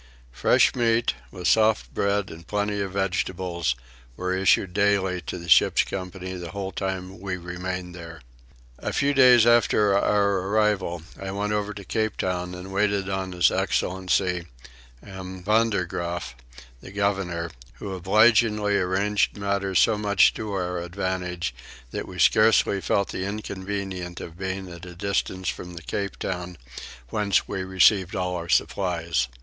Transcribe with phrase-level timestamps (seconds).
[0.31, 3.75] Fresh meat, with soft bread and plenty of vegetables,
[4.17, 8.21] were issued daily to the ship's company the whole time we remained here.
[8.79, 13.33] A few days after our arrival I went over to Cape Town and waited on
[13.33, 14.47] his excellency
[15.05, 15.43] M.
[15.43, 16.33] Vander Graaf,
[16.81, 21.53] the governor, who obligingly arranged matters so much to our advantage
[21.91, 26.57] that we scarcely felt the inconvenience of being at a distance from the Cape Town,
[27.09, 29.27] whence we received all our supplies.